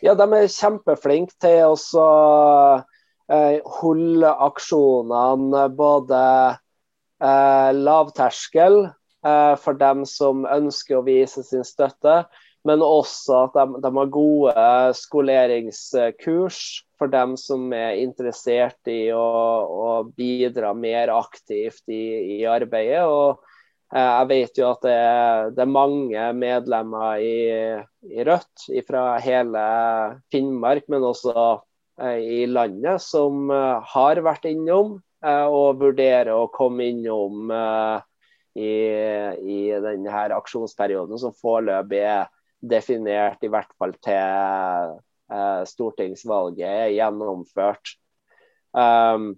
[0.04, 2.08] Ja, de er kjempeflinke til å
[3.32, 6.22] eh, holde aksjonene både
[7.24, 12.26] eh, lavterskel eh, for dem som ønsker å vise sin støtte,
[12.66, 14.66] men også at de, de, har gode
[14.98, 16.60] skoleringskurs
[16.98, 19.26] for dem som er interessert i å,
[19.66, 23.04] å bidra mer aktivt i, i arbeidet.
[23.06, 23.44] og
[23.94, 27.38] eh, jeg vet jo at det er, det er mange medlemmer i,
[28.10, 29.64] i, Rødt fra hele
[30.32, 31.36] Finnmark, men også
[32.02, 39.56] eh, i landet, som eh, har vært innom og vurderer å komme innom i, i
[39.82, 42.28] denne aksjonsperioden, som foreløpig er
[42.60, 44.96] definert, i hvert fall til
[45.32, 47.96] uh, stortingsvalget er gjennomført.
[48.76, 49.34] Um,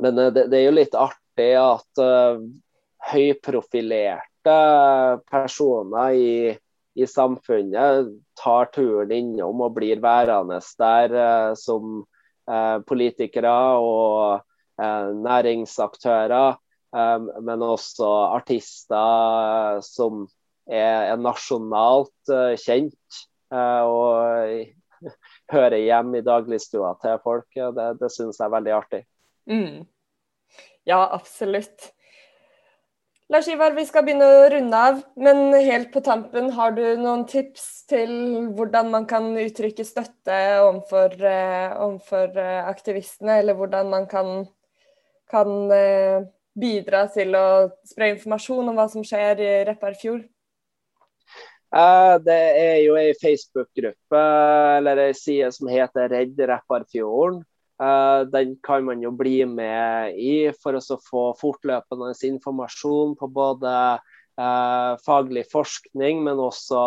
[0.00, 2.40] men det, det, er jo litt artig at uh,
[3.10, 4.56] høyprofilerte
[5.30, 6.34] personer i,
[6.96, 12.00] i, samfunnet tar turen innom og blir værende der uh, som
[12.88, 14.40] politikere og
[14.80, 16.56] næringsaktører.
[16.90, 20.24] Um, men også artister som
[20.70, 23.20] er, er nasjonalt uh, kjent
[23.52, 25.10] uh, og
[25.54, 27.48] hører hjem i dagligstua til folk.
[27.54, 29.02] Det, det syns jeg er veldig artig.
[29.50, 29.88] Mm.
[30.88, 31.90] Ja, absolutt.
[33.30, 37.22] Lars Ivar, vi skal begynne å runde av, men helt på tampen, har du noen
[37.30, 38.10] tips til
[38.58, 44.48] hvordan man kan uttrykke støtte overfor, eh, overfor eh, aktivistene, eller hvordan man kan,
[45.30, 46.26] kan eh,
[46.58, 47.46] bidra til å
[47.86, 50.26] spre informasjon om hva som skjer i Repparfjord?
[51.70, 54.20] Eh, det er jo ei Facebook-gruppe
[54.80, 57.44] eller ei side som heter Redd Repparfjorden.
[57.80, 63.74] Eh, den kan man jo bli med i for å få fortløpende informasjon på både
[63.94, 66.82] eh, faglig forskning, men også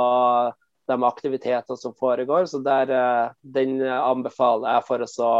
[0.91, 2.45] de aktiviteter som foregår.
[2.51, 2.91] Så der,
[3.41, 5.33] Den anbefaler jeg for å,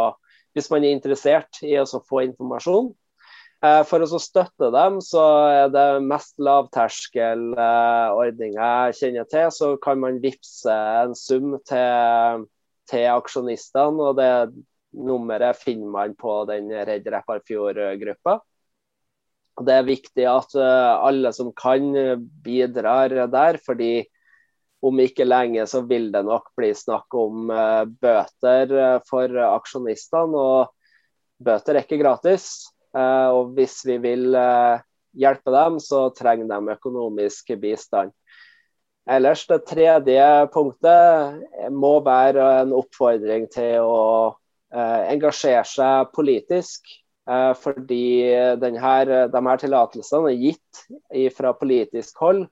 [0.56, 2.94] hvis man er interessert i å få informasjon.
[3.64, 9.46] Eh, for å støtte dem, så er det mest lavterskelordninger jeg kjenner til.
[9.54, 12.44] Så kan man vippse en sum til,
[12.90, 14.52] til aksjonistene, og det
[14.94, 18.34] nummeret finner man på den Redd Repparfjord-gruppa.
[19.64, 21.94] Det er viktig at eh, alle som kan,
[22.44, 24.04] bidrar der, fordi
[24.84, 30.36] om ikke lenge så vil det nok bli snakk om eh, bøter for aksjonistene.
[30.36, 30.68] Og
[31.40, 32.73] bøter er ikke gratis.
[32.94, 34.82] Eh, og hvis vi vil eh,
[35.18, 38.14] hjelpe dem, så trenger de økonomisk bistand.
[39.04, 44.04] Ellers Det tredje punktet må være en oppfordring til å
[44.72, 47.00] eh, engasjere seg politisk.
[47.24, 48.20] Fordi
[48.60, 48.90] denne,
[49.32, 52.42] de her tillatelsene er gitt fra politisk hold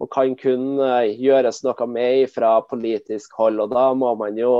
[0.00, 0.80] og kan kun
[1.20, 3.60] gjøres noe med fra politisk hold.
[3.60, 4.54] og Da må man jo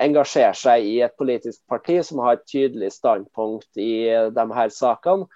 [0.00, 5.28] engasjere seg i et politisk parti som har et tydelig standpunkt i de her sakene.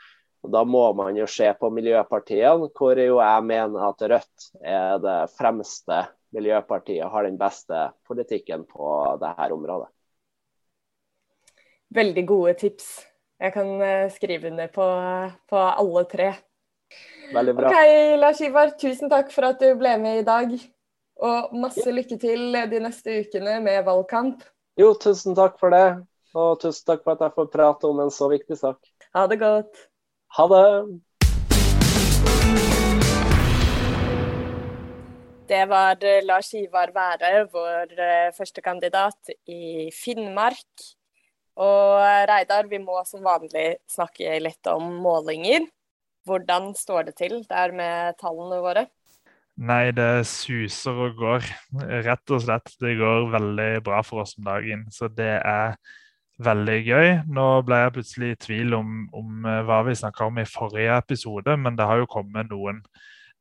[0.47, 4.99] Og Da må man jo se på miljøpartiene, hvor jo jeg mener at Rødt er
[5.03, 9.89] det fremste miljøpartiet, har den beste politikken på dette området.
[11.95, 12.89] Veldig gode tips.
[13.41, 14.87] Jeg kan eh, skrive under på,
[15.49, 16.33] på alle tre.
[17.33, 17.71] Veldig bra.
[17.71, 20.53] Ok, Lars Ivar, tusen takk for at du ble med i dag.
[21.19, 24.45] Og masse lykke til de neste ukene med valgkamp.
[24.79, 25.99] Jo, tusen takk for det.
[26.39, 28.79] Og tusen takk for at jeg får prate om en så viktig sak.
[29.17, 29.81] Ha det godt.
[30.39, 30.67] Ha det.
[35.49, 40.87] Det var Lars Ivar Være, vår førstekandidat første kandidat i Finnmark.
[41.59, 41.99] Og
[42.31, 45.67] Reidar, vi må som vanlig snakke litt om målinger.
[46.29, 48.87] Hvordan står det til der med tallene våre?
[49.59, 51.47] Nei, det suser og går.
[52.07, 52.71] Rett og slett.
[52.79, 54.85] Det går veldig bra for oss om dagen.
[54.95, 55.75] Så det er
[56.47, 57.09] veldig gøy.
[57.35, 61.01] Nå ble jeg plutselig i tvil om, om eh, hva vi snakka om i forrige
[61.03, 62.79] episode, men det har jo kommet noen,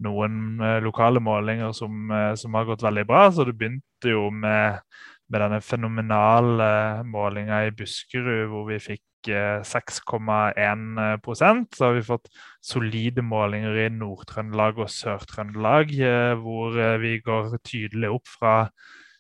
[0.02, 3.28] noen eh, lokale målinger som, eh, som, har gått veldig bra.
[3.30, 4.82] Så det begynte jo med,
[5.30, 6.72] med denne fenomenale
[7.06, 12.28] målinga i Buskerud, hvor vi fikk 6,1% Så har vi fått
[12.62, 18.70] solide målinger i Nord-Trøndelag og Sør-Trøndelag, eh, hvor eh, vi går tydelig opp fra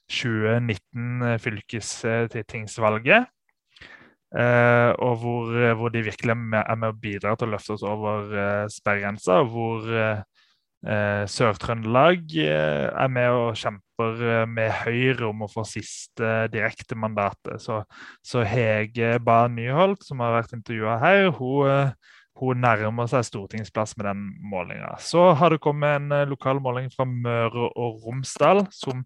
[0.07, 3.25] 2019 fylkestingsvalget.
[4.27, 7.77] Uh, og hvor, hvor, de virkelig er med, er med å bidra til å løfte
[7.77, 9.37] oss over uh, sperregrensa.
[9.47, 10.19] Hvor eh,
[11.27, 17.59] Sør-Trøndelag er med og kjemper med Høyre om å få siste direktemandatet.
[17.59, 17.81] Så,
[18.23, 21.91] så Hege Bae Nyholt, som har vært intervjua her, hun
[22.37, 24.93] hun nærmer seg stortingsplass med den målinga.
[25.01, 29.03] Så har det kommet en lokal måling fra Møre og Romsdal, som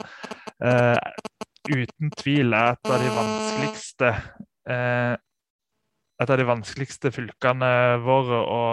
[0.64, 0.98] eh,
[1.70, 4.14] uten tvil er et av de vanskeligste
[4.68, 5.14] eh,
[6.22, 7.70] et av de vanskeligste fylkene
[8.06, 8.64] våre å,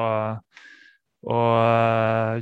[1.26, 1.38] å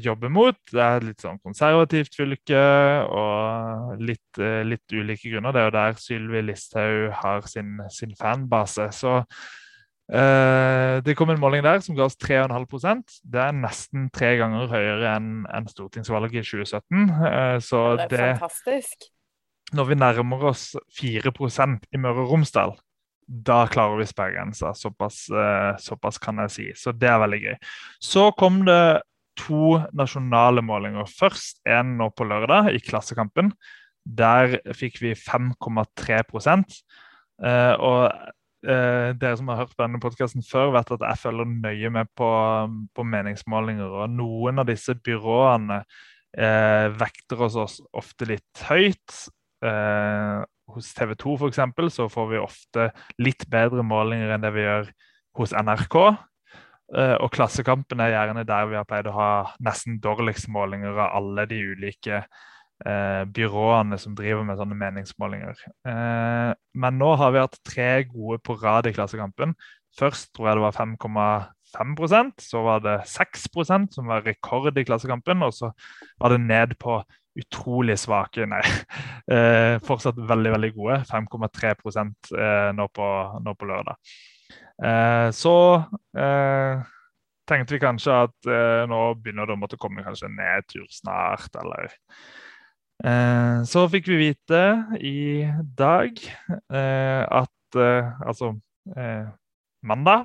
[0.03, 0.59] jobbe mot.
[0.69, 2.63] Det er et litt sånn konservativt fylke
[3.09, 5.55] og litt, litt ulike grunner.
[5.55, 8.91] Det er jo der Sylvi Listhaug har sin, sin fanbase.
[8.93, 9.15] Så
[10.13, 14.69] eh, det kom en måling der som ga oss 3,5% Det er nesten tre ganger
[14.73, 17.05] høyere enn en stortingsvalget i 2017.
[17.09, 19.09] Uh, eh, så det er det, fantastisk.
[19.75, 20.69] Når vi nærmer oss
[21.01, 22.77] 4% i Møre og Romsdal,
[23.27, 24.73] da klarer vi sperregrensa.
[24.79, 26.67] Såpass, uh, såpass kan jeg si.
[26.79, 27.57] Så det er veldig gøy.
[28.03, 29.03] Så kom det
[29.37, 31.09] to nasjonale målinger.
[31.11, 33.53] Først en nå på lørdag, i Klassekampen.
[34.07, 36.23] Der fikk vi 5,3
[37.43, 38.03] uh, og
[38.67, 42.29] eh, dere som har hørt denne podkasten før, vet at jeg følger nøye med på,
[42.95, 44.03] på meningsmålinger.
[44.03, 49.19] og Noen av disse byråene eh, vekter oss ofte litt høyt.
[50.67, 54.53] Eh, hos TV 2 for eksempel, så får vi ofte litt bedre målinger enn det
[54.55, 54.91] vi gjør
[55.39, 55.97] hos NRK.
[56.87, 61.17] Uh, og Klassekampen er gjerne der vi har pleid å ha nesten dårligst målinger av
[61.19, 62.21] alle de ulike
[62.85, 65.65] eh, byråene som driver med sånne meningsmålinger.
[65.89, 69.55] Eh, men nå har vi hatt tre gode på rad i Klassekampen.
[69.97, 75.43] Først tror jeg det var 5,5% så var det 6% som var rekord i Klassekampen.
[75.47, 75.73] Og så
[76.21, 77.01] var det ned på
[77.43, 78.63] utrolig svake, nei,
[79.35, 80.99] eh, fortsatt veldig veldig gode.
[81.11, 83.09] 5,3 eh, nå, på,
[83.45, 84.17] nå på lørdag.
[84.85, 85.57] Eh, så
[86.17, 86.83] eh,
[87.49, 91.53] tenkte vi kanskje at eh, nå begynner det å måtte komme kanskje en nedtur snart,
[91.63, 91.95] eller
[93.05, 94.61] Eh, så fikk vi vite
[95.05, 95.45] i
[95.77, 96.17] dag
[96.73, 98.55] eh, at Altså
[99.85, 100.23] mandag.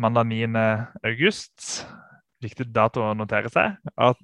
[0.00, 0.62] Mandag 9.
[1.04, 1.84] august.
[2.44, 3.78] Viktig dato å notere seg.
[3.96, 4.20] At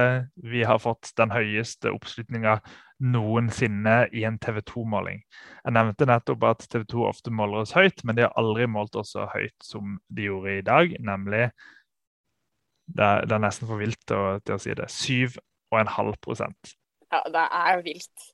[0.52, 2.58] vi har fått den høyeste oppslutninga
[3.00, 5.22] noensinne i en TV 2-måling.
[5.64, 8.98] Jeg nevnte nettopp at TV 2 ofte måler oss høyt, men de har aldri målt
[9.00, 10.96] oss så høyt som de gjorde i dag.
[11.00, 11.48] Nemlig
[12.90, 14.90] Det det er nesten for vilt til til å si det.
[14.90, 15.38] 7
[15.70, 16.74] og en halv prosent.
[17.10, 18.30] Ja, det er vilt.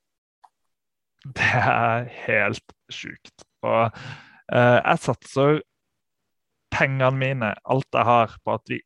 [1.37, 3.45] Det er helt sjukt.
[3.63, 5.61] Og uh, jeg satser
[6.73, 8.81] pengene mine, alt jeg har, på at vi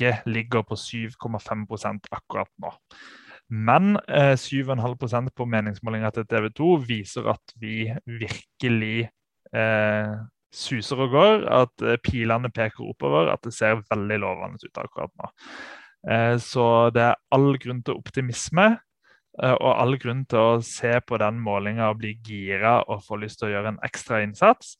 [0.00, 2.72] ikke ligger på 7,5% akkurat nå.
[3.50, 9.08] Men eh, 7,5% på meningsmålinga til TV 2 viser at vi virkelig
[9.52, 10.12] eh,
[10.54, 11.48] suser og går.
[11.50, 15.32] At eh, pilene peker oppover, at det ser veldig lovende ut akkurat nå.
[16.10, 20.94] Eh, så det er all grunn til optimisme eh, og all grunn til å se
[21.02, 24.76] på den målinga og bli gira og få lyst til å gjøre en ekstra innsats.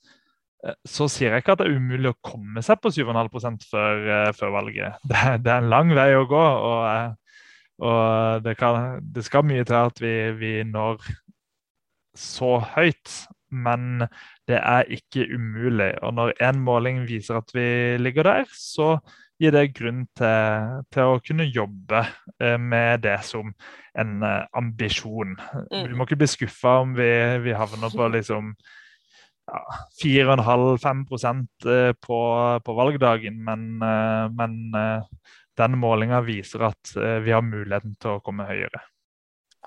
[0.67, 4.31] Eh, så sier jeg ikke at det er umulig å komme seg på 7,5 før,
[4.37, 5.01] før valget.
[5.11, 6.45] Det, det, er en lang vei å gå.
[6.71, 7.17] og,
[7.81, 11.01] og det, kan, det, skal mye til at vi, vi når
[12.19, 13.21] så høyt.
[13.51, 14.05] Men
[14.47, 15.97] det er ikke umulig.
[16.07, 18.99] Og når én måling viser at vi ligger der, så
[19.41, 22.03] gir det grunn til, til, å kunne jobbe
[22.43, 23.53] eh, med det som
[23.99, 25.35] en eh, ambisjon.
[25.73, 25.89] Mm.
[25.89, 27.09] Vi må ikke bli skuffa om vi,
[27.47, 28.53] vi, havner på liksom
[29.51, 29.65] ja,
[30.03, 32.21] 4,5-5 eh, på,
[32.65, 33.67] på valgdagen, men,
[34.39, 34.57] men
[35.59, 38.81] den målinga viser at vi har muligheten til å komme høyere.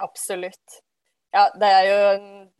[0.01, 0.81] Absolutt.
[1.33, 1.99] Ja, det jo,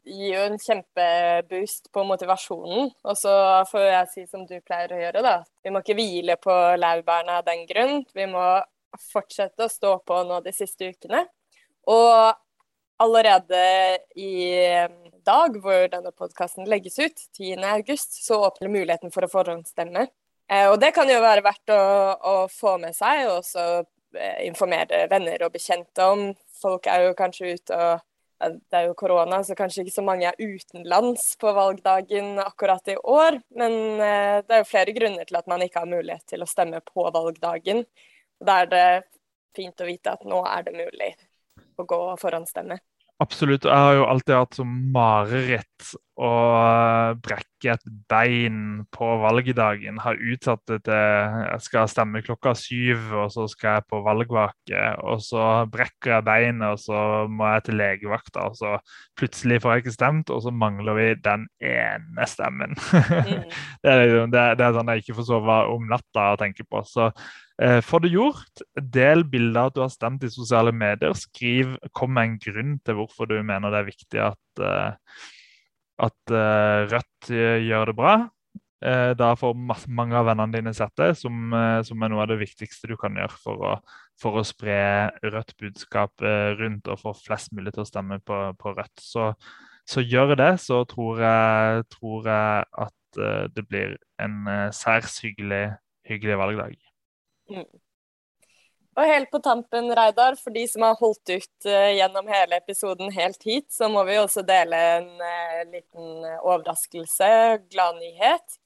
[0.10, 2.88] gir jo en kjempeboost på motivasjonen.
[3.06, 3.34] Og så
[3.70, 5.36] får jeg si som du pleier å gjøre, da.
[5.62, 8.02] Vi må ikke hvile på laurbærene av den grunn.
[8.18, 8.42] Vi må
[9.12, 11.22] fortsette å stå på nå de siste ukene.
[11.94, 12.34] Og
[13.04, 13.62] allerede
[14.18, 14.34] i
[15.26, 20.08] dag, hvor denne podkasten legges ut, 10.8, så åpner muligheten for å forhåndsstemme.
[20.52, 21.84] Eh, og det kan jo være verdt å,
[22.18, 23.68] å få med seg, og også
[24.18, 26.26] eh, informere venner og bekjente om.
[26.62, 28.10] Folk er jo kanskje ute og
[28.44, 32.98] det er jo korona, så kanskje ikke så mange er utenlands på valgdagen akkurat i
[32.98, 33.40] år.
[33.56, 36.50] Men eh, det er jo flere grunner til at man ikke har mulighet til å
[36.50, 37.86] stemme på valgdagen.
[38.44, 38.88] Da er det
[39.56, 41.14] fint å vite at nå er det mulig
[41.80, 42.80] å gå og forhåndsstemme.
[43.22, 43.68] Absolutt.
[43.70, 46.30] Jeg har jo alltid hatt som mareritt å
[47.26, 53.32] brekke et bein på valgdagen, Har utsatt det til jeg skal stemme klokka syv, og
[53.34, 57.00] så skal jeg på valgvake, og så brekker jeg beinet, og så
[57.30, 58.76] må jeg til legevakta, og så
[59.18, 62.78] plutselig får jeg ikke stemt, og så mangler vi den ene stemmen.
[63.24, 63.46] Mm.
[63.84, 66.82] det, er liksom, det, er sånn jeg ikke får sove om natta og tenke på.
[66.88, 67.10] Så
[67.53, 67.53] Eh,
[67.86, 68.64] få det gjort.
[68.74, 71.14] Del bilder at du har stemt i sosiale medier.
[71.14, 75.20] Skriv, Kom med en grunn til hvorfor du mener det er viktig at, eh,
[76.02, 77.34] at eh, Rødt
[77.68, 78.16] gjør det bra.
[78.84, 79.54] Da får
[79.88, 81.54] mange av vennene dine sett det, som,
[81.88, 83.78] som, er noe av det viktigste du kan gjøre for å,
[84.20, 84.76] for å spre
[85.24, 86.20] Rødt budskap
[86.60, 88.98] rundt og få flest mulig til å stemme på, på Rødt.
[89.00, 89.30] Så,
[89.88, 93.22] så, gjør det, så tror jeg, tror jeg at
[93.56, 95.70] det blir en særs hyggelig,
[96.04, 96.93] hyggelig valgdag.
[97.54, 97.70] Mm.
[98.94, 103.10] Og helt på tampen, Reidar, for de som har holdt ut uh, gjennom hele episoden
[103.16, 107.30] helt hit, så må vi også dele en uh, liten overraskelse,
[107.74, 108.60] gladnyhet.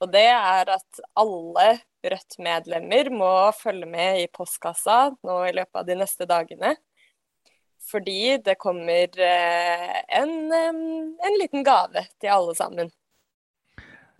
[0.00, 1.74] Og det er at alle
[2.04, 6.74] Rødt-medlemmer må følge med i postkassa nå i løpet av de neste dagene.
[7.84, 12.92] Fordi det kommer uh, en, en liten gave til alle sammen.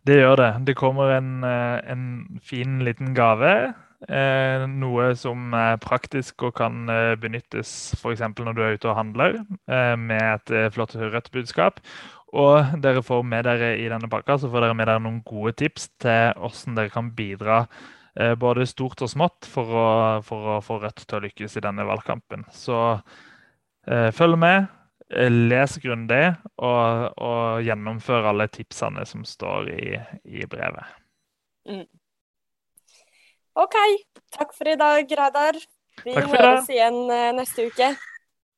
[0.05, 0.51] Det gjør det.
[0.69, 3.73] Det kommer en, en fin liten gave.
[4.09, 8.25] Eh, noe som er praktisk og kan eh, benyttes f.eks.
[8.37, 9.39] når du er ute og handler,
[9.71, 11.81] eh, med et flott rødt budskap.
[12.35, 15.55] Og dere får med dere i denne pakka så får dere med dere noen gode
[15.61, 17.67] tips til hvordan dere kan bidra
[18.39, 19.87] både stort og smått for å,
[20.23, 22.45] for å, få Rødt til å lykkes i denne valgkampen.
[22.55, 24.71] Så eh, følg med.
[25.15, 26.23] Les grundig
[26.57, 30.95] og, og gjennomfør alle tipsene som står i, i brevet.
[31.69, 31.85] Mm.
[33.55, 33.77] OK.
[34.35, 35.59] Takk for i dag, Reidar.
[36.03, 37.93] Vi høres igjen eh, neste uke.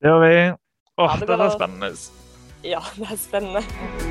[0.01, 0.34] Det gjør vi.
[0.97, 1.94] Åh, det, det er spennende.
[2.64, 4.05] Ja, det er spennende.